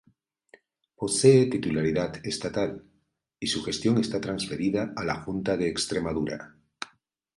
[0.95, 2.83] Posee titularidad estatal
[3.39, 6.57] y su gestión está transferida a la Junta de Extremadura.